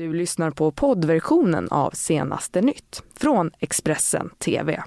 Du 0.00 0.12
lyssnar 0.12 0.50
på 0.50 0.70
poddversionen 0.70 1.68
av 1.68 1.90
Senaste 1.90 2.60
nytt 2.60 3.02
från 3.16 3.50
Expressen 3.58 4.30
TV. 4.38 4.82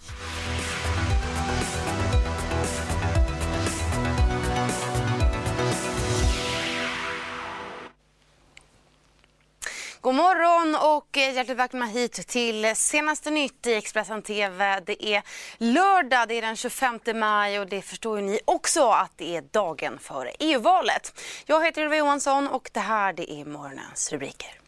God 10.01 10.15
morgon 10.15 10.75
och 10.75 11.17
hjärtligt 11.17 11.57
välkomna 11.57 11.85
hit 11.85 12.27
till 12.27 12.75
senaste 12.75 13.31
nytt 13.31 13.67
i 13.67 13.73
Expressen 13.73 14.21
TV. 14.21 14.79
Det 14.79 15.05
är 15.05 15.23
lördag, 15.57 16.27
det 16.27 16.33
är 16.33 16.41
den 16.41 16.55
25 16.55 16.99
maj 17.15 17.59
och 17.59 17.67
det 17.67 17.81
förstår 17.81 18.19
ju 18.19 18.25
ni 18.25 18.39
också 18.45 18.89
att 18.89 19.11
det 19.15 19.35
är 19.35 19.41
dagen 19.51 19.99
före 19.99 20.31
EU-valet. 20.39 21.21
Jag 21.45 21.65
heter 21.65 21.81
Ylva 21.81 21.95
Johansson 21.95 22.47
och 22.47 22.69
det 22.73 22.79
här 22.79 23.13
det 23.13 23.31
är 23.31 23.45
morgonens 23.45 24.11
rubriker. 24.11 24.62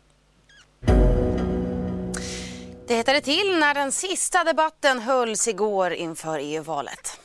Det 2.88 2.96
hettade 2.96 3.22
till 3.22 3.60
när 3.60 3.74
den 3.74 3.92
sista 3.92 4.44
debatten 4.44 5.00
hölls 5.00 5.48
igår 5.48 5.94
inför 5.94 6.40
EU-valet. 6.40 7.20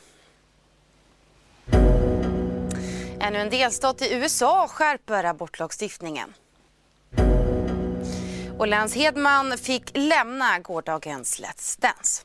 Ännu 3.19 3.39
en 3.39 3.49
delstat 3.49 4.01
i 4.01 4.13
USA 4.13 4.67
skärper 4.67 5.23
abortlagstiftningen. 5.23 6.33
Och 8.57 8.67
Lance 8.67 8.99
Hedman 8.99 9.57
fick 9.57 9.91
lämna 9.93 10.59
gårdagens 10.59 11.39
Let's 11.39 11.81
Dance. 11.81 12.23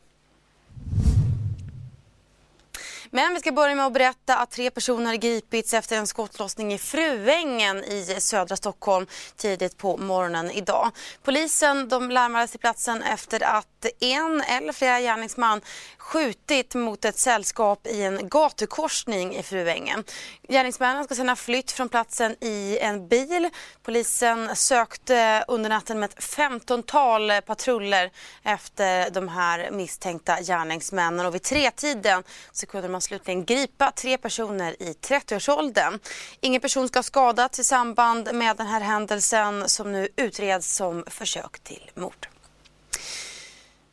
Men 3.16 3.34
vi 3.34 3.40
ska 3.40 3.52
börja 3.52 3.74
med 3.74 3.86
att 3.86 3.92
berätta 3.92 4.36
att 4.36 4.50
tre 4.50 4.70
personer 4.70 5.14
gripits 5.14 5.74
efter 5.74 5.96
en 5.96 6.06
skottlossning 6.06 6.72
i 6.72 6.78
Fruängen 6.78 7.84
i 7.84 8.16
södra 8.18 8.56
Stockholm 8.56 9.06
tidigt 9.36 9.76
på 9.78 9.96
morgonen 9.96 10.50
idag. 10.50 10.90
Polisen 11.22 11.88
de 11.88 12.10
larmades 12.10 12.50
till 12.50 12.60
platsen 12.60 13.02
efter 13.02 13.42
att 13.42 13.86
en 14.00 14.40
eller 14.40 14.72
flera 14.72 15.00
gärningsman 15.00 15.60
skjutit 15.98 16.74
mot 16.74 17.04
ett 17.04 17.18
sällskap 17.18 17.86
i 17.86 18.02
en 18.02 18.28
gatukorsning 18.28 19.36
i 19.36 19.42
Fruängen. 19.42 20.04
Gärningsmännen 20.48 21.04
ska 21.04 21.14
sedan 21.14 21.28
ha 21.28 21.36
flytt 21.36 21.72
från 21.72 21.88
platsen 21.88 22.36
i 22.40 22.78
en 22.78 23.08
bil. 23.08 23.50
Polisen 23.82 24.56
sökte 24.56 25.44
under 25.48 25.70
natten 25.70 26.00
med 26.00 26.10
ett 26.10 26.18
15-tal 26.18 27.32
patruller 27.46 28.10
efter 28.42 29.10
de 29.10 29.28
här 29.28 29.70
misstänkta 29.70 30.40
gärningsmännen 30.40 31.26
och 31.26 31.34
vid 31.34 31.42
tretiden 31.42 32.22
så 32.52 32.66
kunde 32.66 32.88
man 32.88 33.00
slutligen 33.06 33.44
gripa 33.44 33.90
tre 33.90 34.18
personer 34.18 34.82
i 34.82 34.92
30-årsåldern. 34.92 35.98
Ingen 36.40 36.60
person 36.60 36.88
ska 36.88 36.98
ha 36.98 37.02
skadats 37.02 37.58
i 37.58 37.64
samband 37.64 38.34
med 38.34 38.56
den 38.56 38.66
här 38.66 38.80
händelsen 38.80 39.68
som 39.68 39.92
nu 39.92 40.08
utreds 40.16 40.76
som 40.76 41.04
försök 41.06 41.58
till 41.58 41.90
mord. 41.94 42.26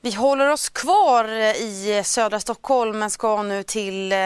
Vi 0.06 0.12
håller 0.12 0.52
oss 0.52 0.70
kvar 0.70 1.26
eh, 1.26 1.56
i 1.56 1.98
eh, 1.98 2.04
södra 2.04 2.40
Stockholm 2.40 3.00
men 3.00 3.10
ska 3.10 3.44
nu 3.44 3.64
till 3.64 4.12
eh, 4.12 4.18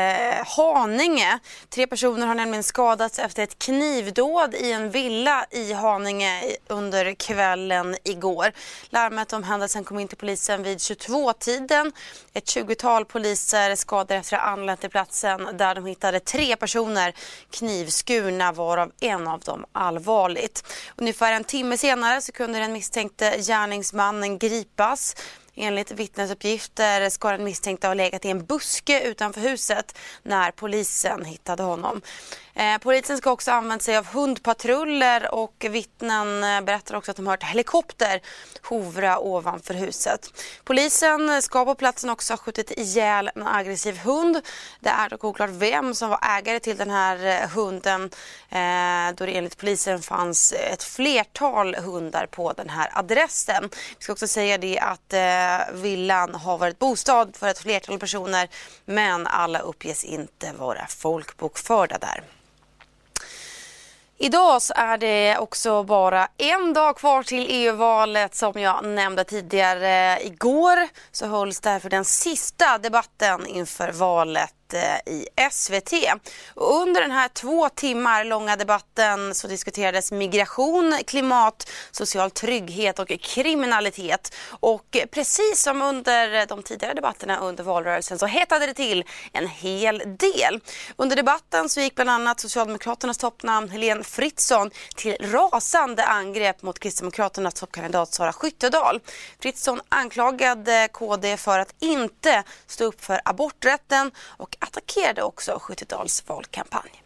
Haninge. 0.45 1.39
Tre 1.69 1.88
personer 1.88 2.28
har 2.28 2.36
nämligen 2.36 2.64
skadats 2.64 3.19
efter 3.19 3.44
ett 3.44 3.59
knivdåd 3.59 4.56
i 4.56 4.72
en 4.72 4.92
villa 4.92 5.45
i 5.52 5.73
Haninge 5.73 6.42
under 6.67 7.14
kvällen 7.14 7.95
igår. 8.03 8.52
Larmet 8.89 9.34
om 9.34 9.44
händelsen 9.44 9.84
kom 9.84 10.00
in 10.00 10.08
till 10.08 10.17
polisen 10.17 10.64
vid 10.64 10.78
22-tiden. 10.78 11.91
Ett 12.34 12.45
20-tal 12.45 13.06
poliser 13.06 13.75
skadade 13.75 14.16
efter 14.16 14.38
att 14.38 14.44
ha 14.44 14.50
anlänt 14.50 14.81
till 14.81 14.89
platsen 14.89 15.47
där 15.53 15.75
de 15.75 15.86
hittade 15.86 16.19
tre 16.19 16.56
personer 16.56 17.14
knivskurna 17.52 18.52
varav 18.52 18.91
en 19.02 19.28
av 19.28 19.39
dem 19.39 19.66
allvarligt. 19.72 20.64
Ungefär 20.95 21.34
en 21.34 21.44
timme 21.44 21.78
senare 21.78 22.22
så 22.22 22.31
kunde 22.31 22.59
den 22.59 22.73
misstänkte 22.73 23.38
gärningsmannen 23.38 24.38
gripas. 24.38 25.16
Enligt 25.59 25.91
vittnesuppgifter 25.91 27.09
ska 27.09 27.31
den 27.31 27.44
misstänkte 27.44 27.88
ha 27.88 27.94
legat 27.94 28.25
i 28.25 28.30
en 28.30 28.45
buske 28.45 29.02
utanför 29.02 29.41
huset 29.41 29.97
när 30.23 30.52
polisen 30.52 31.25
hittade 31.25 31.63
honom. 31.63 32.01
Eh, 32.57 32.78
polisen 32.78 33.18
ska 33.18 33.31
också 33.31 33.51
ha 33.51 33.57
använt 33.57 33.81
sig 33.81 33.97
av 33.97 34.06
hundpatruller 34.06 35.34
och 35.35 35.66
vittnen 35.69 36.44
eh, 36.44 36.62
berättar 36.62 36.95
också 36.95 37.12
att 37.12 37.18
de 37.18 37.28
hört 37.28 37.44
helikopter 37.44 38.22
hovra 38.62 39.19
ovanför 39.19 39.73
huset. 39.73 40.44
Polisen 40.63 41.41
ska 41.41 41.66
på 41.66 41.75
platsen 41.75 42.09
också 42.09 42.34
ha 42.34 42.38
skjutit 42.38 42.72
ihjäl 42.72 43.31
en 43.35 43.47
aggressiv 43.47 43.97
hund. 43.97 44.41
Det 44.79 44.90
är 44.90 45.09
dock 45.09 45.23
oklart 45.23 45.50
vem 45.50 45.94
som 45.94 46.09
var 46.09 46.19
ägare 46.38 46.59
till 46.59 46.78
den 46.78 46.90
här 46.90 47.25
eh, 47.25 47.50
hunden 47.50 48.03
eh, 48.50 49.16
då 49.16 49.25
det 49.25 49.38
enligt 49.38 49.57
polisen 49.57 50.01
fanns 50.01 50.53
ett 50.53 50.84
flertal 50.84 51.75
hundar 51.75 52.25
på 52.25 52.53
den 52.53 52.69
här 52.69 52.91
adressen. 52.94 53.69
Vi 53.97 54.03
ska 54.03 54.13
också 54.13 54.28
säga 54.28 54.57
det 54.57 54.79
att 54.79 55.13
eh, 55.13 55.74
villan 55.74 56.35
har 56.35 56.57
varit 56.57 56.79
bostad 56.79 57.35
för 57.35 57.47
ett 57.47 57.59
flertal 57.59 58.00
personer 58.00 58.50
men 58.85 59.28
alla 59.28 59.59
uppges 59.59 60.03
inte 60.03 60.51
vara 60.57 60.88
folkbokförda 60.88 61.97
där. 61.97 62.24
Idag 64.19 64.61
så 64.61 64.73
är 64.75 64.97
det 64.97 65.38
också 65.38 65.83
bara 65.83 66.28
en 66.38 66.73
dag 66.73 66.97
kvar 66.97 67.23
till 67.23 67.47
EU-valet 67.50 68.35
som 68.35 68.61
jag 68.61 68.85
nämnde 68.85 69.23
tidigare. 69.23 70.19
Igår 70.22 70.88
så 71.11 71.28
hölls 71.28 71.59
därför 71.59 71.89
den 71.89 72.05
sista 72.05 72.77
debatten 72.77 73.47
inför 73.47 73.91
valet 73.91 74.56
i 75.05 75.25
SVT. 75.51 75.94
Och 76.53 76.81
under 76.81 77.01
den 77.01 77.11
här 77.11 77.28
två 77.28 77.69
timmar 77.69 78.23
långa 78.23 78.55
debatten 78.55 79.35
så 79.35 79.47
diskuterades 79.47 80.11
migration, 80.11 81.00
klimat, 81.07 81.69
social 81.91 82.31
trygghet 82.31 83.00
och 83.00 83.07
kriminalitet. 83.22 84.35
Och 84.50 84.97
precis 85.11 85.61
som 85.61 85.81
under 85.81 86.45
de 86.45 86.63
tidigare 86.63 86.94
debatterna 86.94 87.39
under 87.39 87.63
valrörelsen 87.63 88.19
så 88.19 88.25
hettade 88.25 88.66
det 88.66 88.73
till 88.73 89.03
en 89.33 89.47
hel 89.47 90.03
del. 90.19 90.59
Under 90.95 91.16
debatten 91.16 91.69
så 91.69 91.79
gick 91.81 91.95
bland 91.95 92.09
annat 92.09 92.39
Socialdemokraternas 92.39 93.17
toppnamn 93.17 93.69
Helene 93.69 94.03
Fritzon 94.03 94.72
till 94.95 95.16
rasande 95.19 96.06
angrepp 96.06 96.61
mot 96.61 96.79
Kristdemokraternas 96.79 97.53
toppkandidat 97.53 98.13
Sara 98.13 98.33
Skyttedal. 98.33 99.00
Fritzon 99.39 99.81
anklagade 99.89 100.89
KD 100.91 101.38
för 101.38 101.59
att 101.59 101.75
inte 101.79 102.44
stå 102.67 102.85
upp 102.85 103.06
för 103.06 103.22
aborträtten 103.25 104.11
och 104.38 104.56
attackerade 104.59 105.23
också 105.23 105.59
Skyttedals 105.59 106.23
valkampanj. 106.28 107.03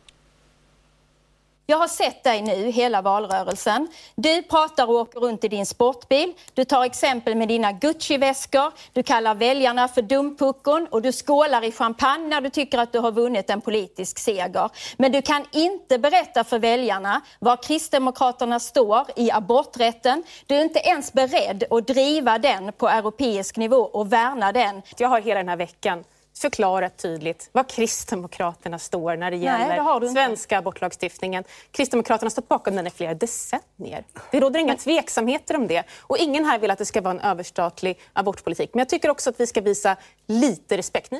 Jag 1.72 1.78
har 1.78 1.88
sett 1.88 2.24
dig 2.24 2.42
nu 2.42 2.72
hela 2.72 3.02
valrörelsen. 3.02 3.88
Du 4.16 4.42
pratar 4.42 4.88
och 4.88 4.96
åker 4.96 5.20
runt 5.20 5.44
i 5.44 5.48
din 5.48 5.66
sportbil. 5.66 6.34
Du 6.54 6.64
tar 6.64 6.84
exempel 6.84 7.36
med 7.36 7.48
dina 7.48 7.72
Gucci-väskor. 7.72 8.72
Du 8.94 9.04
kallar 9.04 9.36
väljarna 9.36 9.88
för 9.88 10.02
dumpuckon 10.02 10.88
och 10.92 11.02
du 11.02 11.12
skålar 11.12 11.64
i 11.64 11.72
champagne 11.72 12.28
när 12.28 12.42
du 12.42 12.50
tycker 12.50 12.78
att 12.78 12.92
du 12.92 13.00
har 13.00 13.12
vunnit 13.12 13.50
en 13.50 13.62
politisk 13.62 14.20
seger. 14.20 14.70
Men 14.98 15.12
du 15.12 15.22
kan 15.22 15.46
inte 15.52 16.00
berätta 16.00 16.44
för 16.44 16.60
väljarna 16.60 17.22
var 17.40 17.64
Kristdemokraterna 17.64 18.60
står 18.60 19.06
i 19.16 19.32
aborträtten. 19.32 20.24
Du 20.46 20.56
är 20.56 20.62
inte 20.62 20.80
ens 20.80 21.14
beredd 21.14 21.64
att 21.70 21.88
driva 21.88 22.38
den 22.40 22.74
på 22.74 22.90
europeisk 22.90 23.58
nivå 23.58 23.78
och 23.78 24.14
värna 24.14 24.52
den. 24.52 24.82
Jag 24.98 25.10
har 25.10 25.22
hela 25.22 25.38
den 25.38 25.50
här 25.50 25.58
veckan 25.58 26.04
förklarat 26.40 26.98
tydligt 26.98 27.50
var 27.52 27.64
Kristdemokraterna 27.64 28.80
står 28.80 29.16
när 29.18 29.32
det 29.32 29.38
gäller 29.38 29.84
Nej, 29.84 30.00
det 30.00 30.10
svenska 30.10 30.58
abortlagstiftningen. 30.58 31.44
Kristdemokraterna 31.72 32.26
har 32.26 32.32
stått 32.32 32.48
bakom 32.48 32.76
den 32.76 32.88
i 32.88 32.90
flera 32.90 33.14
decennier. 33.14 34.04
Det 34.32 34.40
råder 34.40 34.60
inga 34.60 34.76
tveksamheter 34.76 35.56
om 35.56 35.68
det. 35.68 35.84
Och 36.00 36.18
ingen 36.18 36.46
här 36.46 36.60
vill 36.60 36.72
att 36.72 36.78
det 36.78 36.86
ska 36.86 37.02
vara 37.02 37.14
en 37.14 37.20
överstatlig 37.20 38.00
abortpolitik. 38.14 38.70
Men 38.74 38.80
jag 38.80 38.90
tycker 38.90 39.10
också 39.10 39.30
att 39.30 39.40
vi 39.40 39.48
ska 39.48 39.62
visa 39.62 39.98
lite 40.28 40.78
respekt. 40.78 41.12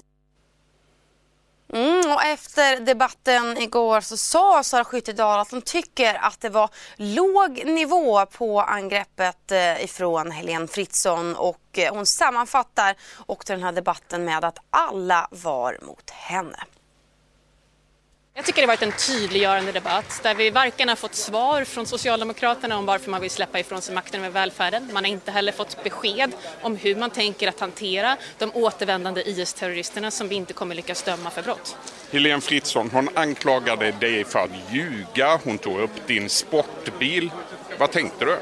Mm, 1.74 2.12
och 2.12 2.24
efter 2.24 2.80
debatten 2.80 3.58
igår 3.58 4.02
så 4.02 4.18
sa 4.18 4.64
Sara 4.64 4.84
Skyttedal 4.84 5.40
att 5.40 5.52
hon 5.52 5.62
tycker 5.62 6.14
att 6.14 6.42
det 6.42 6.50
var 6.50 6.70
låg 6.96 7.66
nivå 7.66 8.26
på 8.26 8.62
angreppet 8.62 9.52
eh, 9.52 9.84
ifrån 9.84 10.32
Helene 10.32 10.68
Fritzon 10.68 11.36
och 11.36 11.62
eh, 11.78 11.94
hon 11.94 12.06
sammanfattar 12.06 12.96
också 13.26 13.54
den 13.54 13.64
här 13.64 13.72
debatten 13.72 14.26
med 14.26 14.46
att 14.46 14.58
alla 14.70 15.28
var 15.32 15.78
mot 15.82 16.10
henne. 16.10 16.58
Jag 18.34 18.46
tycker 18.46 18.62
det 18.62 18.68
har 18.68 18.78
varit 18.78 18.82
en 18.82 18.92
tydliggörande 19.08 19.72
debatt 19.72 20.20
där 20.24 20.36
vi 20.36 20.50
varken 20.50 20.90
har 20.90 20.96
fått 20.96 21.16
svar 21.16 21.64
från 21.64 21.86
Socialdemokraterna 21.86 22.78
om 22.78 22.86
varför 22.86 23.12
man 23.12 23.22
vill 23.22 23.32
släppa 23.32 23.60
ifrån 23.60 23.82
sig 23.82 23.96
makten 23.96 24.20
över 24.20 24.30
välfärden. 24.30 24.90
Man 24.94 25.04
har 25.04 25.12
inte 25.12 25.32
heller 25.32 25.52
fått 25.52 25.84
besked 25.84 26.32
om 26.62 26.76
hur 26.76 26.96
man 26.96 27.10
tänker 27.10 27.48
att 27.48 27.60
hantera 27.60 28.18
de 28.38 28.52
återvändande 28.54 29.22
IS-terroristerna 29.22 30.12
som 30.12 30.28
vi 30.28 30.36
inte 30.36 30.54
kommer 30.54 30.76
lyckas 30.76 31.04
döma 31.04 31.30
för 31.30 31.42
brott. 31.42 31.78
Helene 32.12 32.42
Fritzon, 32.42 32.90
hon 32.94 33.10
anklagade 33.14 33.92
dig 33.92 34.24
för 34.24 34.40
att 34.40 34.74
ljuga. 34.74 35.40
Hon 35.44 35.58
tog 35.58 35.80
upp 35.80 36.08
din 36.08 36.30
sportbil. 36.30 37.32
Vad 37.78 37.92
tänkte 37.92 38.26
du? 38.26 38.38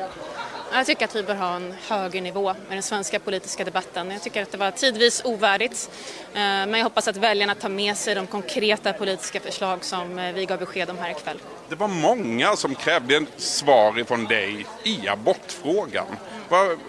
Jag 0.71 0.85
tycker 0.85 1.05
att 1.05 1.15
vi 1.15 1.23
bör 1.23 1.35
ha 1.35 1.55
en 1.55 1.73
högre 1.87 2.21
nivå 2.21 2.51
i 2.51 2.73
den 2.73 2.83
svenska 2.83 3.19
politiska 3.19 3.63
debatten. 3.63 4.11
Jag 4.11 4.21
tycker 4.21 4.43
att 4.43 4.51
det 4.51 4.57
var 4.57 4.71
tidvis 4.71 5.21
ovärdigt. 5.25 5.89
Eh, 6.33 6.39
men 6.39 6.73
jag 6.73 6.83
hoppas 6.83 7.07
att 7.07 7.17
väljarna 7.17 7.55
tar 7.55 7.69
med 7.69 7.97
sig 7.97 8.15
de 8.15 8.27
konkreta 8.27 8.93
politiska 8.93 9.39
förslag 9.39 9.83
som 9.83 10.19
eh, 10.19 10.33
vi 10.33 10.45
gav 10.45 10.59
besked 10.59 10.89
om 10.89 10.97
här 10.97 11.11
ikväll. 11.11 11.39
Det 11.69 11.75
var 11.75 11.87
många 11.87 12.55
som 12.55 12.75
krävde 12.75 13.25
svar 13.37 14.03
från 14.03 14.25
dig 14.25 14.65
i 14.83 15.07
abortfrågan. 15.07 16.07
Vad, 16.49 16.79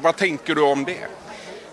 vad 0.00 0.16
tänker 0.16 0.54
du 0.54 0.62
om 0.62 0.84
det? 0.84 1.08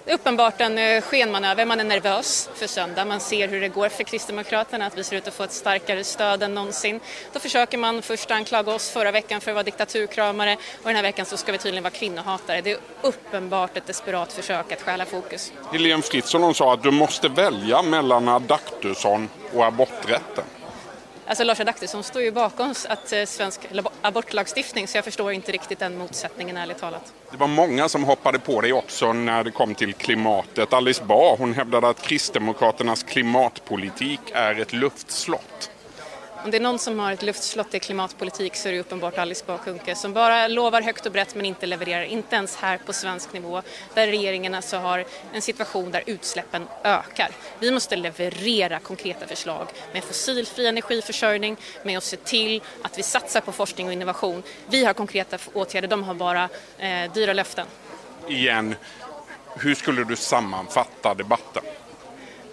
Det 0.07 0.13
är 0.13 0.15
uppenbart 0.15 0.61
en 0.61 0.77
eh, 0.77 1.01
skenmanöver. 1.01 1.65
Man 1.65 1.79
är 1.79 1.83
nervös 1.83 2.49
för 2.55 2.67
söndag. 2.67 3.05
Man 3.05 3.19
ser 3.19 3.47
hur 3.47 3.61
det 3.61 3.67
går 3.67 3.89
för 3.89 4.03
Kristdemokraterna, 4.03 4.85
att 4.85 4.97
vi 4.97 5.03
ser 5.03 5.17
ut 5.17 5.27
att 5.27 5.33
få 5.33 5.43
ett 5.43 5.51
starkare 5.51 6.03
stöd 6.03 6.43
än 6.43 6.53
någonsin. 6.53 6.99
Då 7.33 7.39
försöker 7.39 7.77
man 7.77 8.01
först 8.01 8.31
anklaga 8.31 8.73
oss 8.73 8.89
förra 8.89 9.11
veckan 9.11 9.41
för 9.41 9.51
att 9.51 9.55
vara 9.55 9.63
diktaturkramare 9.63 10.53
och 10.53 10.83
den 10.83 10.95
här 10.95 11.03
veckan 11.03 11.25
så 11.25 11.37
ska 11.37 11.51
vi 11.51 11.57
tydligen 11.57 11.83
vara 11.83 11.93
kvinnohatare. 11.93 12.61
Det 12.61 12.71
är 12.71 12.77
uppenbart 13.01 13.77
ett 13.77 13.87
desperat 13.87 14.33
försök 14.33 14.71
att 14.71 14.81
stjäla 14.81 15.05
fokus. 15.05 15.53
Helene 15.71 16.03
Fritzon 16.03 16.53
sa 16.53 16.73
att 16.73 16.83
du 16.83 16.91
måste 16.91 17.29
välja 17.29 17.81
mellan 17.81 18.27
Adaktusson 18.27 19.29
och 19.53 19.65
aborträtten. 19.65 20.45
Alltså 21.27 21.43
Lars 21.43 21.59
Adaktusson 21.59 22.03
står 22.03 22.21
ju 22.21 22.31
bakom 22.31 22.73
att 22.89 23.13
eh, 23.13 23.25
svensk 23.25 23.61
abortlagstiftning 24.01 24.87
så 24.87 24.97
jag 24.97 25.05
förstår 25.05 25.31
inte 25.31 25.51
riktigt 25.51 25.79
den 25.79 25.97
motsättningen 25.97 26.57
ärligt 26.57 26.77
talat. 26.77 27.13
Det 27.31 27.37
var 27.37 27.47
många 27.47 27.89
som 27.89 28.03
hoppade 28.03 28.39
på 28.39 28.61
dig 28.61 28.73
också 28.73 29.13
när 29.13 29.43
det 29.43 29.51
kom 29.51 29.75
till 29.75 29.93
klimatet. 29.93 30.73
Alice 30.73 31.03
Bah 31.03 31.35
hon 31.37 31.53
hävdade 31.53 31.89
att 31.89 32.01
Kristdemokraternas 32.01 33.03
klimatpolitik 33.03 34.19
är 34.33 34.61
ett 34.61 34.73
luftslott. 34.73 35.71
Om 36.43 36.51
det 36.51 36.57
är 36.57 36.61
någon 36.61 36.79
som 36.79 36.99
har 36.99 37.11
ett 37.11 37.23
luftslott 37.23 37.73
i 37.73 37.79
klimatpolitik 37.79 38.55
så 38.55 38.67
är 38.67 38.73
det 38.73 38.79
uppenbart 38.79 39.17
Alice 39.17 39.43
Bah 39.47 39.63
Kuhnke 39.63 39.95
som 39.95 40.13
bara 40.13 40.47
lovar 40.47 40.81
högt 40.81 41.05
och 41.05 41.11
brett 41.11 41.35
men 41.35 41.45
inte 41.45 41.65
levererar, 41.65 42.03
inte 42.03 42.35
ens 42.35 42.55
här 42.55 42.77
på 42.77 42.93
svensk 42.93 43.33
nivå 43.33 43.61
där 43.93 44.07
regeringen 44.07 44.53
alltså 44.53 44.77
har 44.77 45.05
en 45.33 45.41
situation 45.41 45.91
där 45.91 46.03
utsläppen 46.05 46.67
ökar. 46.83 47.31
Vi 47.59 47.71
måste 47.71 47.95
leverera 47.95 48.79
konkreta 48.79 49.27
förslag 49.27 49.67
med 49.93 50.03
fossilfri 50.03 50.67
energiförsörjning, 50.67 51.57
med 51.83 51.97
att 51.97 52.03
se 52.03 52.17
till 52.17 52.61
att 52.81 52.97
vi 52.97 53.03
satsar 53.03 53.41
på 53.41 53.51
forskning 53.51 53.87
och 53.87 53.93
innovation. 53.93 54.43
Vi 54.67 54.85
har 54.85 54.93
konkreta 54.93 55.37
åtgärder, 55.53 55.87
de 55.87 56.03
har 56.03 56.13
bara 56.13 56.49
eh, 56.77 57.11
dyra 57.13 57.33
löften. 57.33 57.67
Igen, 58.27 58.75
hur 59.55 59.75
skulle 59.75 60.03
du 60.03 60.15
sammanfatta 60.15 61.13
debatten? 61.13 61.63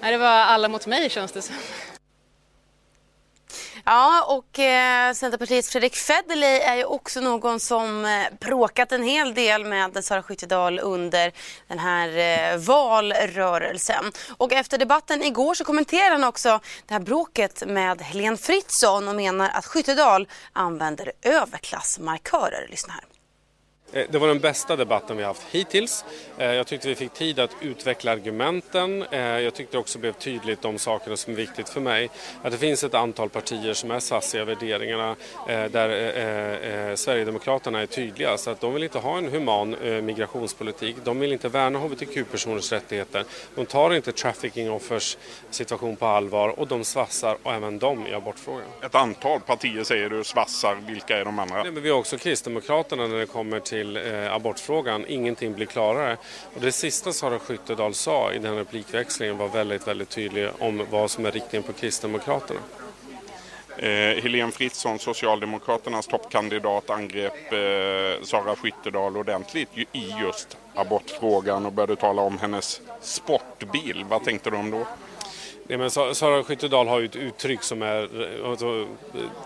Det 0.00 0.16
var 0.16 0.28
alla 0.28 0.68
mot 0.68 0.86
mig 0.86 1.10
känns 1.10 1.32
det 1.32 1.42
som. 1.42 1.54
Ja, 3.86 4.24
och 4.28 4.58
eh, 4.58 5.12
Centerpartiets 5.12 5.70
Fredrik 5.70 5.96
Federley 5.96 6.58
är 6.58 6.76
ju 6.76 6.84
också 6.84 7.20
någon 7.20 7.60
som 7.60 8.04
eh, 8.04 8.10
bråkat 8.40 8.92
en 8.92 9.02
hel 9.02 9.34
del 9.34 9.64
med 9.64 10.04
Sara 10.04 10.22
Skyttedal 10.22 10.78
under 10.78 11.32
den 11.68 11.78
här 11.78 12.08
eh, 12.08 12.58
valrörelsen. 12.58 14.12
Och 14.36 14.52
efter 14.52 14.78
debatten 14.78 15.22
igår 15.22 15.54
så 15.54 15.64
kommenterar 15.64 16.10
han 16.10 16.24
också 16.24 16.60
det 16.86 16.94
här 16.94 17.00
bråket 17.00 17.62
med 17.66 18.02
Helene 18.02 18.36
Fritzon 18.36 19.08
och 19.08 19.14
menar 19.14 19.50
att 19.54 19.66
Skyttedal 19.66 20.28
använder 20.52 21.12
överklassmarkörer. 21.22 22.66
Lyssna 22.70 22.92
här. 22.92 23.13
Eh, 23.94 24.04
det 24.10 24.18
var 24.18 24.28
den 24.28 24.40
bästa 24.40 24.76
debatten 24.76 25.16
vi 25.16 25.22
haft 25.22 25.42
hittills. 25.50 26.04
Eh, 26.38 26.52
jag 26.52 26.66
tyckte 26.66 26.88
vi 26.88 26.94
fick 26.94 27.12
tid 27.12 27.38
att 27.38 27.56
utveckla 27.60 28.12
argumenten. 28.12 29.02
Eh, 29.02 29.20
jag 29.20 29.54
tyckte 29.54 29.78
också 29.78 29.98
blev 29.98 30.12
tydligt 30.12 30.62
de 30.62 30.78
sakerna 30.78 31.16
som 31.16 31.32
är 31.32 31.36
viktigt 31.36 31.68
för 31.68 31.80
mig. 31.80 32.10
Att 32.42 32.52
det 32.52 32.58
finns 32.58 32.84
ett 32.84 32.94
antal 32.94 33.28
partier 33.28 33.74
som 33.74 33.90
är 33.90 34.00
sassiga 34.00 34.42
i 34.42 34.44
värderingarna 34.44 35.16
där 35.46 36.96
Sverigedemokraterna 36.96 37.80
är 37.80 37.86
tydliga. 37.86 38.36
Så 38.36 38.50
att 38.50 38.60
de 38.60 38.74
vill 38.74 38.82
inte 38.82 38.98
ha 38.98 39.18
en 39.18 39.28
human 39.28 39.76
migrationspolitik. 40.02 40.96
De 41.04 41.20
vill 41.20 41.32
inte 41.32 41.48
värna 41.48 41.78
hbtq-personers 41.78 42.72
rättigheter. 42.72 43.24
De 43.54 43.66
tar 43.66 43.94
inte 43.94 44.12
trafficking 44.12 44.70
offers 44.70 45.16
situation 45.50 45.96
på 45.96 46.06
allvar 46.06 46.48
och 46.60 46.68
de 46.68 46.84
svassar 46.84 47.36
och 47.42 47.52
även 47.52 47.78
de 47.78 48.06
i 48.06 48.14
abortfrågan. 48.14 48.66
Ett 48.82 48.94
antal 48.94 49.40
partier 49.40 49.84
säger 49.84 50.10
du 50.10 50.24
svassar. 50.24 50.76
Vilka 50.86 51.18
är 51.18 51.24
de 51.24 51.38
andra? 51.38 51.62
Nej, 51.62 51.72
men 51.72 51.82
vi 51.82 51.90
har 51.90 51.98
också 51.98 52.18
Kristdemokraterna 52.18 53.06
när 53.06 53.18
det 53.18 53.26
kommer 53.26 53.60
till 53.60 53.83
till 53.84 53.96
eh, 53.96 54.34
abortfrågan. 54.34 55.04
Ingenting 55.08 55.54
blir 55.54 55.66
klarare. 55.66 56.16
Och 56.54 56.60
det 56.60 56.72
sista 56.72 57.12
Sara 57.12 57.38
Skyttedal 57.38 57.94
sa 57.94 58.32
i 58.32 58.38
den 58.38 58.56
replikväxlingen 58.56 59.38
var 59.38 59.48
väldigt, 59.48 59.86
väldigt 59.88 60.10
tydlig 60.10 60.48
om 60.58 60.86
vad 60.90 61.10
som 61.10 61.26
är 61.26 61.30
riktningen 61.30 61.62
på 61.62 61.72
Kristdemokraterna. 61.72 62.60
Eh, 63.76 64.22
Helene 64.22 64.52
Fritzon, 64.52 64.98
Socialdemokraternas 64.98 66.06
toppkandidat, 66.06 66.90
angrep 66.90 67.52
eh, 67.52 68.24
Sara 68.24 68.56
Skyttedal 68.56 69.16
ordentligt 69.16 69.68
i 69.92 70.14
just 70.20 70.56
abortfrågan 70.74 71.66
och 71.66 71.72
började 71.72 71.96
tala 71.96 72.22
om 72.22 72.38
hennes 72.38 72.80
sportbil. 73.00 74.04
Vad 74.08 74.24
tänkte 74.24 74.50
du 74.50 74.56
om 74.56 74.70
då? 74.70 74.86
Nej, 75.66 75.78
men 75.78 75.90
Sara 75.90 76.44
Skyttedal 76.44 76.88
har 76.88 77.00
ju 77.00 77.04
ett 77.04 77.16
uttryck 77.16 77.62
som 77.62 77.82
är 77.82 78.08
alltså, 78.46 78.88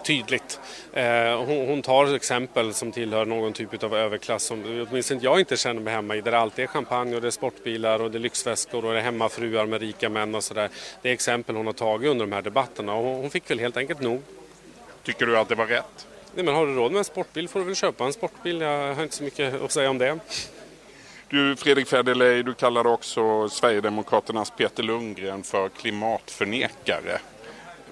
tydligt. 0.06 0.60
Eh, 0.92 1.44
hon, 1.46 1.68
hon, 1.68 1.82
tar 1.82 2.14
exempel 2.14 2.74
som 2.74 2.92
tillhör 2.92 3.24
någon 3.24 3.52
typ 3.52 3.82
av 3.84 3.94
överklass 3.94 4.42
som 4.42 4.86
åtminstone 4.90 5.20
jag 5.22 5.40
inte 5.40 5.56
känner 5.56 5.80
mig 5.80 5.94
hemma 5.94 6.16
i. 6.16 6.20
Där 6.20 6.30
det 6.30 6.38
alltid 6.38 6.62
är 6.62 6.66
champagne 6.66 7.14
och 7.14 7.20
det 7.20 7.26
är 7.26 7.30
sportbilar 7.30 8.02
och 8.02 8.10
det 8.10 8.18
är 8.18 8.20
lyxväskor 8.20 8.84
och 8.84 8.92
det 8.92 8.98
är 8.98 9.02
hemmafruar 9.02 9.66
med 9.66 9.80
rika 9.80 10.08
män 10.08 10.34
och 10.34 10.44
sådär. 10.44 10.70
Det 11.02 11.08
är 11.08 11.12
exempel 11.12 11.56
hon 11.56 11.66
har 11.66 11.72
tagit 11.72 12.10
under 12.10 12.26
de 12.26 12.32
här 12.32 12.42
debatterna 12.42 12.94
och 12.94 13.04
hon 13.04 13.30
fick 13.30 13.50
väl 13.50 13.58
helt 13.58 13.76
enkelt 13.76 14.00
nog. 14.00 14.22
Tycker 15.02 15.26
du 15.26 15.38
att 15.38 15.48
det 15.48 15.54
var 15.54 15.66
rätt? 15.66 16.06
Nej, 16.34 16.44
men 16.44 16.54
har 16.54 16.66
du 16.66 16.74
råd 16.74 16.92
med 16.92 16.98
en 16.98 17.04
sportbil 17.04 17.48
får 17.48 17.60
du 17.60 17.66
väl 17.66 17.74
köpa 17.74 18.04
en 18.04 18.12
sportbil. 18.12 18.60
Jag 18.60 18.94
har 18.94 19.02
inte 19.02 19.16
så 19.16 19.24
mycket 19.24 19.62
att 19.62 19.72
säga 19.72 19.90
om 19.90 19.98
det. 19.98 20.18
Du 21.30 21.56
Fredrik 21.56 21.88
Federley, 21.88 22.42
du 22.42 22.54
kallade 22.54 22.88
också 22.88 23.48
Sverigedemokraternas 23.48 24.50
Peter 24.50 24.82
Lundgren 24.82 25.42
för 25.42 25.68
klimatförnekare. 25.68 27.18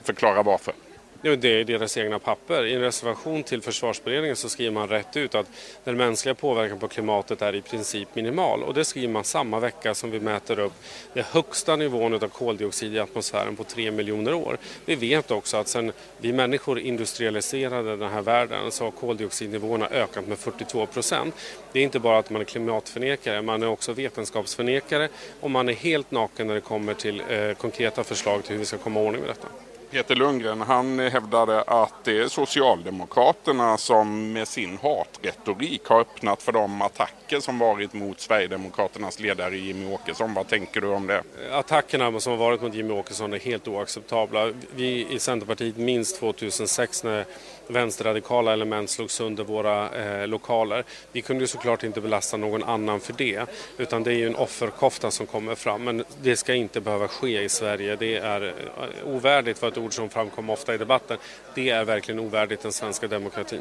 Förklara 0.02 0.42
varför. 0.42 0.74
Det 1.22 1.44
är 1.44 1.64
deras 1.64 1.96
egna 1.96 2.18
papper. 2.18 2.66
I 2.66 2.74
en 2.74 2.80
reservation 2.80 3.42
till 3.42 3.62
försvarsberedningen 3.62 4.36
så 4.36 4.48
skriver 4.48 4.72
man 4.72 4.88
rätt 4.88 5.16
ut 5.16 5.34
att 5.34 5.46
den 5.84 5.96
mänskliga 5.96 6.34
påverkan 6.34 6.78
på 6.78 6.88
klimatet 6.88 7.42
är 7.42 7.54
i 7.54 7.62
princip 7.62 8.08
minimal. 8.14 8.62
Och 8.62 8.74
det 8.74 8.84
skriver 8.84 9.12
man 9.12 9.24
samma 9.24 9.60
vecka 9.60 9.94
som 9.94 10.10
vi 10.10 10.20
mäter 10.20 10.58
upp 10.58 10.72
den 11.12 11.24
högsta 11.24 11.76
nivån 11.76 12.14
av 12.14 12.28
koldioxid 12.28 12.94
i 12.94 12.98
atmosfären 12.98 13.56
på 13.56 13.64
tre 13.64 13.90
miljoner 13.90 14.34
år. 14.34 14.58
Vi 14.84 14.94
vet 14.94 15.30
också 15.30 15.56
att 15.56 15.68
sedan 15.68 15.92
vi 16.18 16.32
människor 16.32 16.78
industrialiserade 16.78 17.96
den 17.96 18.10
här 18.10 18.22
världen 18.22 18.70
så 18.70 18.84
har 18.84 18.90
koldioxidnivåerna 18.90 19.88
ökat 19.88 20.26
med 20.26 20.38
42 20.38 20.86
procent. 20.86 21.34
Det 21.72 21.78
är 21.78 21.82
inte 21.82 21.98
bara 21.98 22.18
att 22.18 22.30
man 22.30 22.40
är 22.40 22.44
klimatförnekare, 22.46 23.42
man 23.42 23.62
är 23.62 23.68
också 23.68 23.92
vetenskapsförnekare 23.92 25.08
och 25.40 25.50
man 25.50 25.68
är 25.68 25.72
helt 25.72 26.10
naken 26.10 26.46
när 26.46 26.54
det 26.54 26.60
kommer 26.60 26.94
till 26.94 27.22
eh, 27.28 27.52
konkreta 27.52 28.04
förslag 28.04 28.44
till 28.44 28.52
hur 28.52 28.58
vi 28.58 28.66
ska 28.66 28.78
komma 28.78 29.00
ordning 29.00 29.20
med 29.20 29.30
detta. 29.30 29.48
Peter 29.90 30.14
Lundgren 30.14 30.60
han 30.60 30.98
hävdade 30.98 31.62
att 31.62 32.04
det 32.04 32.18
är 32.18 32.28
Socialdemokraterna 32.28 33.78
som 33.78 34.32
med 34.32 34.48
sin 34.48 34.78
hatretorik 34.82 35.84
har 35.84 36.00
öppnat 36.00 36.42
för 36.42 36.52
de 36.52 36.82
attacker 36.82 37.25
som 37.40 37.58
varit 37.58 37.92
mot 37.92 38.20
Sverigedemokraternas 38.20 39.20
ledare 39.20 39.56
Jimmy 39.56 39.86
Åkesson. 39.86 40.34
Vad 40.34 40.48
tänker 40.48 40.80
du 40.80 40.86
om 40.86 41.06
det? 41.06 41.22
Attackerna 41.52 42.20
som 42.20 42.30
har 42.30 42.38
varit 42.38 42.62
mot 42.62 42.74
Jimmy 42.74 42.94
Åkesson 42.94 43.32
är 43.32 43.38
helt 43.38 43.68
oacceptabla. 43.68 44.52
Vi 44.74 45.06
i 45.10 45.18
Centerpartiet 45.18 45.76
minns 45.76 46.18
2006 46.18 47.04
när 47.04 47.24
vänsterradikala 47.66 48.52
element 48.52 48.90
slog 48.90 49.10
sönder 49.10 49.44
våra 49.44 49.90
eh, 49.90 50.28
lokaler. 50.28 50.84
Vi 51.12 51.22
kunde 51.22 51.42
ju 51.42 51.48
såklart 51.48 51.82
inte 51.82 52.00
belasta 52.00 52.36
någon 52.36 52.64
annan 52.64 53.00
för 53.00 53.12
det 53.12 53.46
utan 53.78 54.02
det 54.02 54.10
är 54.10 54.16
ju 54.16 54.26
en 54.26 54.36
offerkofta 54.36 55.10
som 55.10 55.26
kommer 55.26 55.54
fram 55.54 55.84
men 55.84 56.04
det 56.22 56.36
ska 56.36 56.54
inte 56.54 56.80
behöva 56.80 57.08
ske 57.08 57.42
i 57.42 57.48
Sverige. 57.48 57.96
Det 57.96 58.16
är 58.16 58.46
eh, 58.46 59.14
ovärdigt 59.14 59.58
för 59.58 59.68
ett 59.68 59.78
ord 59.78 59.94
som 59.94 60.08
framkom 60.08 60.50
ofta 60.50 60.74
i 60.74 60.78
debatten. 60.78 61.18
Det 61.54 61.70
är 61.70 61.84
verkligen 61.84 62.20
ovärdigt 62.20 62.62
den 62.62 62.72
svenska 62.72 63.08
demokratin. 63.08 63.60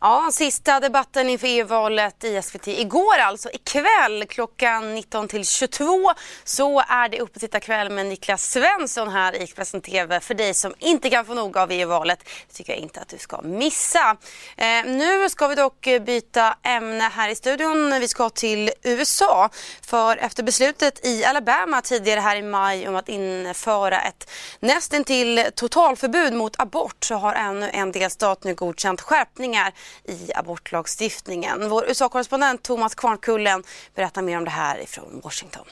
Ja, 0.00 0.30
sista 0.32 0.80
debatten 0.80 1.28
inför 1.28 1.46
EU-valet 1.46 2.24
i 2.24 2.42
SVT 2.42 2.68
igår 2.68 3.18
alltså. 3.18 3.50
Ikväll 3.52 4.24
klockan 4.28 4.94
19 4.94 5.28
till 5.28 5.46
22 5.46 6.12
så 6.44 6.80
är 6.80 7.08
det 7.08 7.20
uppesittarkväll 7.20 7.90
med 7.90 8.06
Niklas 8.06 8.50
Svensson 8.50 9.08
här 9.08 9.36
i 9.36 9.42
Expressen 9.42 9.80
TV 9.80 10.20
för 10.20 10.34
dig 10.34 10.54
som 10.54 10.74
inte 10.78 11.10
kan 11.10 11.24
få 11.24 11.34
nog 11.34 11.58
av 11.58 11.72
EU-valet. 11.72 12.18
Det 12.48 12.54
tycker 12.54 12.72
jag 12.72 12.82
inte 12.82 13.00
att 13.00 13.08
du 13.08 13.18
ska 13.18 13.42
missa. 13.42 14.16
Eh, 14.56 14.84
nu 14.86 15.28
ska 15.30 15.48
vi 15.48 15.54
dock 15.54 15.88
byta 16.06 16.56
ämne 16.62 17.04
här 17.14 17.28
i 17.28 17.34
studion. 17.34 18.00
Vi 18.00 18.08
ska 18.08 18.30
till 18.30 18.70
USA 18.82 19.50
för 19.82 20.16
efter 20.16 20.42
beslutet 20.42 21.06
i 21.06 21.24
Alabama 21.24 21.82
tidigare 21.82 22.20
här 22.20 22.36
i 22.36 22.42
maj 22.42 22.88
om 22.88 22.96
att 22.96 23.08
införa 23.08 24.00
ett 24.00 24.30
nästintill 24.60 25.44
totalförbud 25.54 26.32
mot 26.32 26.60
abort 26.60 27.04
så 27.04 27.14
har 27.14 27.34
ännu 27.34 27.70
en 27.72 27.92
delstat 27.92 28.44
nu 28.44 28.54
godkänt 28.54 29.00
skärpningar 29.00 29.72
i 30.04 30.32
abortlagstiftningen. 30.34 31.68
Vår 31.68 31.84
USA-korrespondent 31.88 32.62
Thomas 32.62 32.94
Kvarnkullen 32.94 33.62
berättar 33.94 34.22
mer 34.22 34.38
om 34.38 34.44
det 34.44 34.50
här 34.50 34.82
ifrån 34.82 35.20
Washington. 35.24 35.64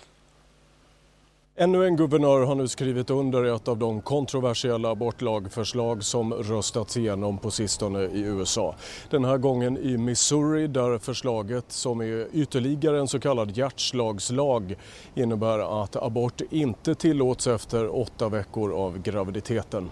Ännu 1.58 1.86
en 1.86 1.96
guvernör 1.96 2.40
har 2.40 2.54
nu 2.54 2.68
skrivit 2.68 3.10
under 3.10 3.44
ett 3.44 3.68
av 3.68 3.78
de 3.78 4.00
kontroversiella 4.00 4.90
abortlagförslag 4.90 6.04
som 6.04 6.34
röstats 6.34 6.96
igenom 6.96 7.38
på 7.38 7.50
sistone 7.50 8.02
i 8.02 8.20
USA. 8.20 8.74
Den 9.10 9.24
här 9.24 9.38
gången 9.38 9.78
i 9.78 9.96
Missouri 9.96 10.66
där 10.66 10.98
förslaget 10.98 11.64
som 11.68 12.00
är 12.00 12.28
ytterligare 12.32 12.98
en 12.98 13.08
så 13.08 13.20
kallad 13.20 13.56
hjärtslagslag 13.56 14.76
innebär 15.14 15.82
att 15.82 15.96
abort 15.96 16.40
inte 16.50 16.94
tillåts 16.94 17.46
efter 17.46 17.96
åtta 17.96 18.28
veckor 18.28 18.72
av 18.72 18.98
graviditeten. 18.98 19.90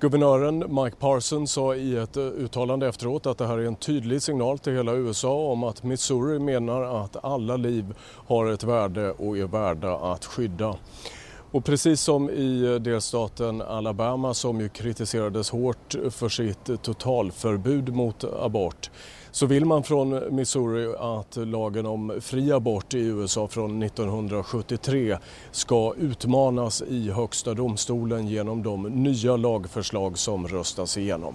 Guvernören 0.00 0.58
Mike 0.58 0.96
Parson 0.96 1.46
sa 1.46 1.74
i 1.74 1.96
ett 1.96 2.16
eh, 2.16 2.22
uttalande 2.22 2.88
efteråt 2.88 3.26
att 3.26 3.38
det 3.38 3.46
här 3.46 3.58
är 3.58 3.66
en 3.66 3.76
tydlig 3.76 4.22
signal 4.22 4.58
till 4.58 4.72
hela 4.72 4.92
USA 4.92 5.34
om 5.34 5.64
att 5.64 5.82
Missouri 5.82 6.38
menar 6.38 7.02
att 7.02 7.24
alla 7.24 7.56
liv 7.56 7.94
har 8.26 8.46
ett 8.46 8.64
värde 8.64 9.10
och 9.10 9.38
är 9.38 9.46
värda 9.46 9.96
att 9.96 10.24
skydda. 10.24 10.76
Och 11.50 11.64
precis 11.64 12.00
som 12.00 12.30
i 12.30 12.64
eh, 12.64 12.74
delstaten 12.74 13.62
Alabama 13.62 14.34
som 14.34 14.60
ju 14.60 14.68
kritiserades 14.68 15.50
hårt 15.50 15.94
för 16.10 16.28
sitt 16.28 16.82
totalförbud 16.82 17.88
mot 17.88 18.24
abort 18.24 18.90
så 19.30 19.46
vill 19.46 19.64
man 19.64 19.82
från 19.82 20.36
Missouri 20.36 20.94
att 20.98 21.36
lagen 21.36 21.86
om 21.86 22.12
fri 22.20 22.52
abort 22.52 22.94
i 22.94 22.98
USA 22.98 23.48
från 23.48 23.82
1973 23.82 25.18
ska 25.50 25.94
utmanas 25.98 26.82
i 26.82 27.10
Högsta 27.10 27.54
domstolen 27.54 28.28
genom 28.28 28.62
de 28.62 28.82
nya 28.82 29.36
lagförslag 29.36 30.18
som 30.18 30.48
röstas 30.48 30.98
igenom. 30.98 31.34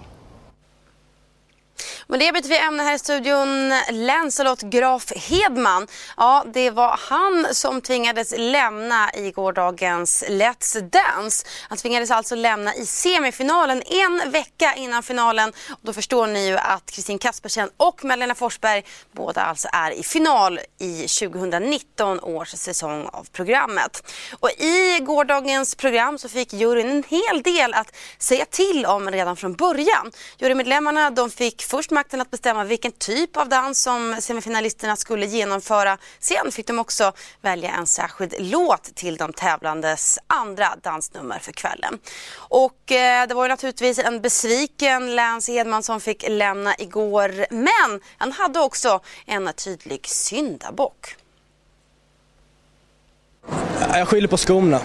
Men 2.08 2.18
det 2.18 2.32
byter 2.32 2.48
vi 2.48 2.58
ämne 2.58 2.82
här 2.82 2.94
i 2.94 2.98
studion. 2.98 3.72
Lancelot 3.90 4.60
Graf 4.60 5.12
Hedman. 5.16 5.86
Ja, 6.16 6.44
det 6.52 6.70
var 6.70 6.98
han 7.08 7.46
som 7.54 7.80
tvingades 7.80 8.34
lämna 8.36 9.12
i 9.14 9.30
gårdagens 9.30 10.24
Let's 10.28 10.80
Dance. 10.80 11.46
Han 11.68 11.78
tvingades 11.78 12.10
alltså 12.10 12.34
lämna 12.34 12.74
i 12.74 12.86
semifinalen 12.86 13.82
en 13.86 14.30
vecka 14.30 14.74
innan 14.76 15.02
finalen. 15.02 15.52
Och 15.70 15.78
då 15.82 15.92
förstår 15.92 16.26
ni 16.26 16.46
ju 16.46 16.56
att 16.56 16.90
Kristin 16.90 17.18
Kaspersen 17.18 17.70
och 17.76 18.04
Malena 18.04 18.34
Forsberg 18.34 18.84
båda 19.12 19.42
alltså 19.42 19.68
är 19.72 19.90
i 19.90 20.02
final 20.02 20.60
i 20.78 21.06
2019 21.06 22.20
års 22.20 22.48
säsong 22.48 23.06
av 23.12 23.28
programmet. 23.32 24.12
Och 24.40 24.50
i 24.50 24.98
gårdagens 25.00 25.74
program 25.74 26.18
så 26.18 26.28
fick 26.28 26.52
juryn 26.52 26.90
en 26.90 27.04
hel 27.08 27.42
del 27.42 27.74
att 27.74 27.96
säga 28.18 28.44
till 28.44 28.86
om 28.86 29.10
redan 29.10 29.36
från 29.36 29.54
början. 29.54 30.12
Jurymedlemmarna 30.38 31.10
de 31.10 31.30
fick 31.30 31.62
först 31.62 31.90
makten 31.94 32.20
att 32.20 32.30
bestämma 32.30 32.64
vilken 32.64 32.92
typ 32.92 33.36
av 33.36 33.48
dans 33.48 33.82
som 33.82 34.16
semifinalisterna 34.20 34.96
skulle 34.96 35.26
genomföra. 35.26 35.98
Sen 36.20 36.52
fick 36.52 36.66
de 36.66 36.78
också 36.78 37.12
välja 37.40 37.70
en 37.70 37.86
särskild 37.86 38.34
låt 38.38 38.94
till 38.94 39.16
de 39.16 39.32
tävlandes 39.32 40.18
andra 40.26 40.68
dansnummer 40.82 41.38
för 41.38 41.52
kvällen. 41.52 41.98
Och 42.36 42.92
eh, 42.92 43.28
det 43.28 43.34
var 43.34 43.44
ju 43.44 43.48
naturligtvis 43.48 43.98
en 43.98 44.20
besviken 44.20 45.14
Lance 45.14 45.52
Edman 45.52 45.82
som 45.82 46.00
fick 46.00 46.24
lämna 46.28 46.74
igår. 46.78 47.46
Men 47.50 48.00
han 48.18 48.32
hade 48.32 48.60
också 48.60 49.00
en 49.26 49.52
tydlig 49.52 50.08
syndabock. 50.08 51.16
Jag 53.92 54.08
skyller 54.08 54.28
på 54.28 54.36
skorna 54.36 54.80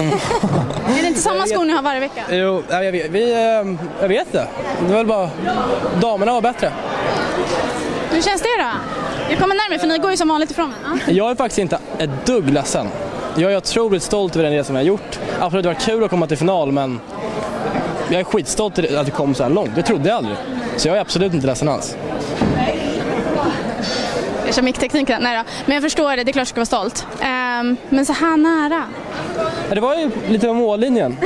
är 0.00 1.02
det 1.02 1.08
inte 1.08 1.20
samma 1.20 1.46
skor 1.46 1.64
ni 1.64 1.72
har 1.72 1.82
varje 1.82 2.00
vecka? 2.00 2.22
Jo, 2.30 2.62
jag 2.70 2.92
vet, 2.92 3.10
vi, 3.10 3.34
ehm, 3.34 3.78
jag 4.00 4.08
vet 4.08 4.32
det. 4.32 4.46
Det 4.86 4.92
är 4.92 4.96
väl 4.96 5.06
bara, 5.06 5.30
damerna 6.00 6.32
var 6.32 6.40
bättre. 6.40 6.72
Hur 8.10 8.22
känns 8.22 8.42
det 8.42 8.48
då? 8.58 8.70
Vi 9.30 9.36
kommer 9.36 9.54
närmare 9.54 9.78
för 9.78 9.86
ni 9.86 9.98
går 9.98 10.10
ju 10.10 10.16
som 10.16 10.28
vanligt 10.28 10.50
ifrån 10.50 10.68
mig. 10.68 11.16
Jag 11.16 11.30
är 11.30 11.34
faktiskt 11.34 11.58
inte 11.58 11.78
ett 11.98 12.26
dugg 12.26 12.50
ledsen. 12.50 12.88
Jag 13.36 13.52
är 13.52 13.56
otroligt 13.56 14.02
stolt 14.02 14.36
över 14.36 14.44
den 14.44 14.52
resan 14.52 14.76
jag 14.76 14.82
har 14.82 14.86
gjort. 14.86 15.18
Absolut, 15.40 15.62
det 15.62 15.68
var 15.68 15.80
kul 15.80 16.04
att 16.04 16.10
komma 16.10 16.26
till 16.26 16.36
final 16.36 16.72
men 16.72 17.00
jag 18.10 18.20
är 18.20 18.24
skitstolt 18.24 18.78
att 18.78 19.06
vi 19.06 19.10
kom 19.10 19.34
så 19.34 19.42
här 19.42 19.50
långt. 19.50 19.70
Det 19.74 19.82
trodde 19.82 20.08
jag 20.08 20.16
aldrig. 20.16 20.36
Så 20.76 20.88
jag 20.88 20.96
är 20.96 21.00
absolut 21.00 21.34
inte 21.34 21.46
ledsen 21.46 21.68
alls. 21.68 21.96
Micktekniken. 24.60 25.22
Nej 25.22 25.36
då. 25.36 25.44
Men 25.66 25.74
jag 25.74 25.82
förstår 25.82 26.16
det, 26.16 26.24
det 26.24 26.30
är 26.30 26.32
klart 26.32 26.40
jag 26.40 26.48
ska 26.48 26.60
vara 26.60 26.66
stolt. 26.66 27.06
Um, 27.20 27.76
men 27.88 28.06
så 28.06 28.12
här 28.12 28.36
nära. 28.36 28.84
Ja, 29.68 29.74
det 29.74 29.80
var 29.80 29.94
ju 29.94 30.10
lite 30.28 30.48
av 30.48 30.56
mållinjen. 30.56 31.16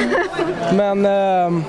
men 0.72 1.06
um, 1.06 1.64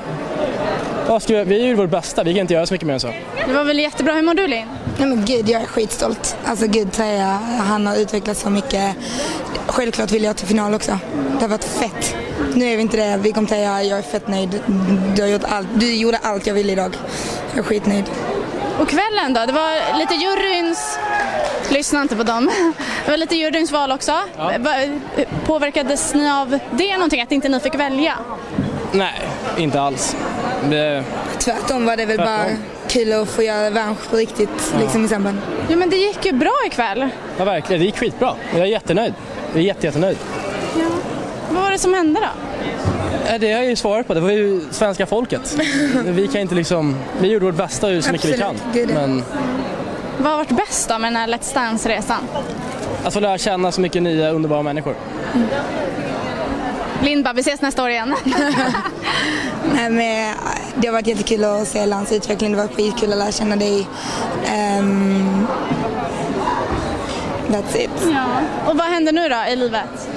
vi, 1.28 1.44
vi 1.44 1.66
gjorde 1.66 1.82
vårt 1.82 1.90
bästa, 1.90 2.24
vi 2.24 2.34
kan 2.34 2.42
inte 2.42 2.54
göra 2.54 2.66
så 2.66 2.74
mycket 2.74 2.88
mer 2.88 2.94
än 2.94 3.00
så. 3.00 3.14
Det 3.48 3.54
var 3.54 3.64
väl 3.64 3.80
jättebra. 3.80 4.14
Hur 4.14 4.22
mår 4.22 4.34
du 4.34 4.48
Linn? 4.48 4.68
Nej 4.98 5.08
men 5.08 5.26
gud, 5.26 5.50
jag 5.50 5.62
är 5.62 5.66
skitstolt. 5.66 6.38
Alltså 6.46 6.68
gud 6.68 6.94
säga, 6.94 7.40
han 7.60 7.88
har 7.88 7.96
utvecklats 7.96 8.42
så 8.42 8.50
mycket. 8.50 8.96
Självklart 9.68 10.12
vill 10.12 10.24
jag 10.24 10.36
till 10.36 10.48
final 10.48 10.74
också. 10.74 11.00
Det 11.34 11.42
har 11.42 11.48
varit 11.48 11.64
fett. 11.64 12.16
Nu 12.54 12.66
är 12.66 12.76
vi 12.76 12.82
inte 12.82 12.98
det. 12.98 13.18
Vi 13.18 13.32
kommer 13.32 13.48
säga 13.48 13.84
jag 13.84 14.00
är 14.00 14.04
fett 14.04 14.28
nöjd. 14.28 14.62
Du, 15.16 15.22
har 15.22 15.30
gjort 15.30 15.44
allt. 15.50 15.68
du 15.74 15.96
gjorde 15.96 16.18
allt 16.24 16.48
jag 16.48 16.54
ville 16.54 16.72
idag. 16.72 16.96
Jag 17.50 17.60
är 17.60 17.64
skitnöjd. 17.64 18.06
Och 18.80 18.90
kvällen 18.90 19.34
då? 19.34 19.46
Det 19.46 19.54
var 19.54 20.00
lite 20.00 20.14
juryns... 20.14 21.00
Lyssna 21.70 22.02
inte 22.02 22.16
på 22.16 22.24
dem. 22.24 22.52
Det 23.06 23.12
var 23.12 23.18
lite 23.18 23.36
juryns 23.36 23.72
val 23.72 23.92
också. 23.92 24.12
Ja. 24.38 24.52
Påverkades 25.46 26.14
ni 26.14 26.32
av 26.32 26.60
det 26.72 26.94
någonting, 26.94 27.22
att 27.22 27.32
inte 27.32 27.50
ni 27.50 27.60
fick 27.60 27.76
välja? 27.76 28.14
Nej, 28.92 29.22
inte 29.58 29.82
alls. 29.82 30.16
Det... 30.70 31.04
Tvärtom 31.40 31.86
var 31.86 31.98
det 31.98 32.06
väl 32.06 32.18
Tvärtom. 32.18 32.34
bara 32.34 32.46
kul 32.88 33.14
att 33.14 33.30
få 33.30 33.44
göra 33.44 33.66
revansch 33.66 34.10
på 34.10 34.16
riktigt 34.16 34.74
ja. 34.74 34.80
liksom 34.80 35.06
i 35.06 35.08
samband. 35.08 35.38
Ja 35.70 35.76
men 35.76 35.90
det 35.90 35.98
gick 35.98 36.26
ju 36.26 36.32
bra 36.32 36.56
ikväll. 36.68 37.10
Ja 37.38 37.46
verkligen, 37.46 37.80
det 37.80 37.86
gick 37.86 37.98
skitbra. 37.98 38.34
Jag 38.52 38.62
är 38.62 38.66
jättenöjd. 38.66 39.14
Jag 39.54 39.62
är 39.62 39.66
jätte, 39.66 39.86
jättenöjd. 39.88 40.18
Ja. 40.80 40.86
Vad 41.50 41.64
var 41.64 41.72
det 41.72 41.80
som 41.80 41.94
hände 41.94 42.20
då? 42.20 42.28
Det 43.40 43.54
har 43.54 43.60
jag 43.60 43.66
ju 43.66 43.76
svarat 43.76 44.08
på, 44.08 44.14
det 44.14 44.20
var 44.20 44.32
ju 44.32 44.62
svenska 44.72 45.06
folket. 45.06 45.58
vi 46.06 46.28
kan 46.28 46.42
inte 46.42 46.56
liksom, 46.56 46.96
vi 47.22 47.28
gjorde 47.28 47.46
vårt 47.46 47.56
bästa 47.56 48.02
så 48.02 48.12
mycket 48.12 48.26
vi 48.26 48.38
kan. 48.38 48.56
Men... 48.94 49.24
Vad 50.18 50.32
har 50.32 50.38
varit 50.38 50.50
bäst 50.50 50.90
då 50.90 51.00
med 51.00 51.14
den 51.14 51.16
här 51.16 51.28
Let's 51.28 51.54
Dance-resan? 51.54 52.28
Att 53.04 53.14
få 53.14 53.20
lära 53.20 53.38
känna 53.38 53.72
så 53.72 53.82
mycket 53.82 54.04
nya 54.04 54.30
underbara 54.30 54.64
människor. 54.64 54.96
Mm. 55.34 55.48
Lindba, 57.02 57.34
vi 57.34 57.42
ses 57.42 57.62
nästa 57.62 57.84
år 57.84 57.90
igen. 57.90 58.16
Nej, 59.74 59.90
men, 59.90 60.34
det 60.76 60.88
har 60.88 60.94
varit 60.94 61.08
jättekul 61.08 61.44
att 61.44 61.68
se 61.68 61.86
Lans 61.86 62.12
utveckling. 62.12 62.52
Det 62.52 62.58
var 62.58 62.68
skitkul 62.68 63.12
att 63.12 63.18
lära 63.18 63.32
känna 63.32 63.56
dig. 63.56 63.88
Um, 64.80 65.48
that's 67.48 67.78
it. 67.78 67.90
Ja. 68.12 68.26
Och 68.72 68.78
vad 68.78 68.88
händer 68.88 69.12
nu 69.12 69.30
då 69.30 69.52
i 69.52 69.56
livet? 69.56 70.10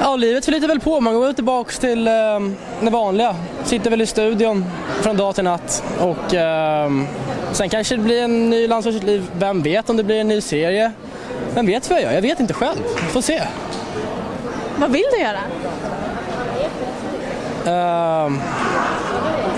Ja, 0.00 0.16
livet 0.16 0.44
flyter 0.44 0.68
väl 0.68 0.80
på. 0.80 1.00
Man 1.00 1.14
går 1.14 1.32
tillbaka 1.32 1.72
till 1.72 2.08
eh, 2.08 2.12
det 2.80 2.90
vanliga. 2.90 3.36
Sitter 3.64 3.90
väl 3.90 4.00
i 4.00 4.06
studion 4.06 4.64
från 5.02 5.16
dag 5.16 5.34
till 5.34 5.44
natt. 5.44 5.84
Och 6.00 6.34
eh, 6.34 6.90
sen 7.56 7.68
kanske 7.68 7.96
det 7.96 8.02
blir 8.02 8.22
en 8.22 8.50
ny 8.50 8.66
landslagsliv. 8.68 9.30
Vem 9.38 9.62
vet 9.62 9.90
om 9.90 9.96
det 9.96 10.04
blir 10.04 10.20
en 10.20 10.28
ny 10.28 10.40
serie? 10.40 10.92
Vem 11.54 11.66
vet 11.66 11.90
vad 11.90 11.98
jag 11.98 12.04
gör? 12.04 12.12
Jag 12.12 12.22
vet 12.22 12.40
inte 12.40 12.54
själv. 12.54 12.78
Får 13.12 13.20
se. 13.20 13.42
Vad 14.78 14.90
vill 14.90 15.04
du 15.12 15.20
göra? 15.20 15.40
Uh, 17.66 18.32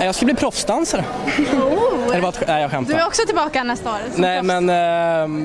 jag 0.01 0.15
ska 0.15 0.25
bli 0.25 0.35
proffsdansare. 0.35 1.03
Oh. 1.37 2.11
Eller 2.11 2.21
vad, 2.21 2.37
nej, 2.47 2.61
jag 2.61 2.71
skämtar. 2.71 2.93
Du 2.93 2.99
är 2.99 3.07
också 3.07 3.21
tillbaka 3.25 3.63
nästa 3.63 3.89
år? 3.89 3.99
Nej, 4.15 4.39
proffs. 4.39 4.47
men 4.47 4.69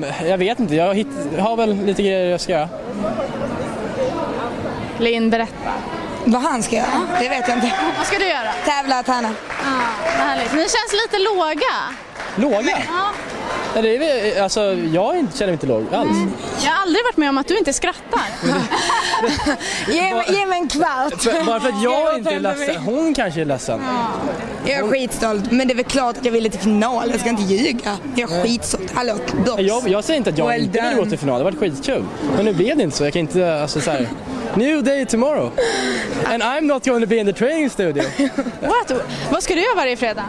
uh, 0.05 0.29
jag 0.29 0.37
vet 0.37 0.59
inte. 0.59 0.75
Jag, 0.75 1.05
har 1.39 1.57
väl 1.57 1.73
lite 1.73 2.03
grejer 2.03 2.31
jag 2.31 2.41
ska 2.41 2.53
göra. 2.53 2.69
Linn, 4.97 5.29
berätta. 5.29 5.53
Vad 6.25 6.41
han 6.41 6.63
ska 6.63 6.75
göra? 6.75 7.07
Det 7.19 7.29
vet 7.29 7.47
jag 7.47 7.57
inte. 7.57 7.73
Vad 7.97 8.07
ska 8.07 8.17
du 8.17 8.25
göra? 8.25 8.53
Tävla 8.65 8.99
och 8.99 9.05
träna. 9.05 9.29
Vad 10.17 10.27
härligt. 10.27 10.53
Ni 10.53 10.59
känns 10.59 10.93
lite 11.03 11.19
låga. 11.23 11.73
Låga? 12.35 12.77
Ja. 12.87 13.11
Ja, 13.75 13.81
det 13.81 13.97
är, 13.97 14.43
alltså, 14.43 14.61
jag 14.73 15.13
känner 15.33 15.45
mig 15.45 15.53
inte 15.53 15.67
låg 15.67 15.93
alls. 15.93 16.09
Mm. 16.09 16.31
Jag 16.63 16.71
har 16.71 16.81
aldrig 16.81 17.03
varit 17.03 17.17
med 17.17 17.29
om 17.29 17.37
att 17.37 17.47
du 17.47 17.57
inte 17.57 17.73
skrattar. 17.73 18.21
ge, 19.93 20.13
mig, 20.13 20.25
ge 20.29 20.45
mig 20.45 20.59
en 20.59 20.67
kvart. 20.67 21.45
Bara 21.45 21.59
för 21.59 21.69
att 21.69 21.83
jag 21.83 22.17
inte 22.17 22.31
är 22.31 22.39
ledsen. 22.39 22.83
Hon 22.83 23.13
kanske 23.13 23.41
är 23.41 23.45
ledsen. 23.45 23.81
Ja. 23.85 24.71
Jag 24.71 24.79
är 24.79 24.91
skitstolt, 24.91 25.51
men 25.51 25.67
det 25.67 25.73
är 25.73 25.75
väl 25.75 25.85
klart 25.85 26.17
att 26.17 26.25
jag 26.25 26.31
ville 26.31 26.49
till 26.49 26.59
final. 26.59 27.11
Jag 27.11 27.19
ska 27.19 27.29
inte 27.29 27.53
ljuga. 27.53 27.97
Jag 28.15 28.31
är 28.31 28.43
skitstolt. 28.43 28.91
Hallå, 28.95 29.15
jag, 29.57 29.87
jag 29.89 30.03
säger 30.03 30.17
inte 30.17 30.29
att 30.29 30.37
jag 30.37 30.47
well 30.47 30.61
inte 30.61 30.81
vill 30.81 30.97
gå 30.97 31.05
till 31.05 31.19
final. 31.19 31.39
Det 31.39 31.45
har 31.45 31.51
varit 31.51 31.59
skitkul. 31.59 32.03
Men 32.35 32.45
nu 32.45 32.53
blev 32.53 32.77
det 32.77 32.83
inte 32.83 32.97
så. 32.97 33.03
Jag 33.03 33.13
kan 33.13 33.19
inte, 33.19 33.61
alltså 33.61 33.81
så 33.81 33.91
här, 33.91 34.07
New 34.57 34.81
day 34.81 35.05
tomorrow. 35.05 35.51
And 36.25 36.43
I'm 36.43 36.67
not 36.67 36.85
going 36.85 37.01
to 37.01 37.07
be 37.07 37.17
in 37.17 37.25
the 37.25 37.33
training 37.33 37.69
studio. 37.69 38.03
What? 38.61 38.91
Vad 39.31 39.43
ska 39.43 39.55
du 39.55 39.61
göra 39.61 39.75
varje 39.75 39.97
fredag? 39.97 40.25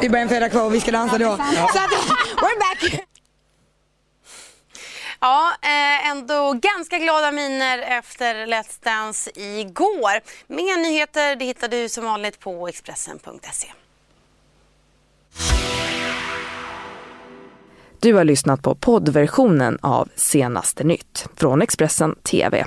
Det 0.00 0.06
är 0.06 0.10
bara 0.10 0.22
en 0.22 0.28
fredag 0.28 0.48
kvar 0.48 0.64
och 0.64 0.74
vi 0.74 0.80
ska 0.80 0.90
dansa 0.90 1.18
då. 1.18 1.24
Så 1.26 1.78
att, 1.78 1.90
we're 2.36 2.58
back! 2.58 3.04
Ja, 5.20 5.52
eh, 5.62 6.10
ändå 6.10 6.52
ganska 6.52 6.98
glada 6.98 7.32
miner 7.32 7.78
efter 7.78 8.46
Let's 8.46 8.84
Dance 8.84 9.30
igår. 9.34 10.20
Mer 10.46 10.76
nyheter 10.82 11.36
det 11.36 11.44
hittar 11.44 11.68
du 11.68 11.88
som 11.88 12.04
vanligt 12.04 12.40
på 12.40 12.68
Expressen.se. 12.68 13.68
Du 18.00 18.14
har 18.14 18.24
lyssnat 18.24 18.62
på 18.62 18.74
poddversionen 18.74 19.78
av 19.82 20.08
Senaste 20.16 20.84
nytt 20.84 21.26
från 21.36 21.62
Expressen 21.62 22.14
TV. 22.14 22.66